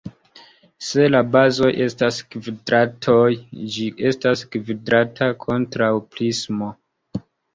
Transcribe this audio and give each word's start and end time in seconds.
Se 0.85 1.03
la 1.15 1.19
bazoj 1.33 1.67
estas 1.87 2.15
kvadratoj 2.35 3.27
ĝi 3.75 3.85
estas 4.13 4.43
kvadrata 4.55 5.29
kontraŭprismo. 5.47 6.73